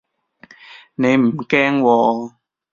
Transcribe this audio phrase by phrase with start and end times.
[0.95, 2.33] 你唔驚喎